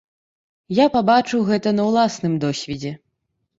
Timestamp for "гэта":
1.51-1.75